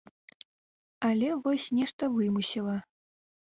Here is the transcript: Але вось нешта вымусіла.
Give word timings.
Але 1.11 1.29
вось 1.43 1.67
нешта 1.83 2.13
вымусіла. 2.17 2.77